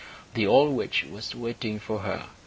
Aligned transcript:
The 0.33 0.47
old 0.47 0.75
witch 0.75 1.03
was 1.07 1.35
waiting 1.35 1.77
for 1.79 1.99
her. 1.99 2.25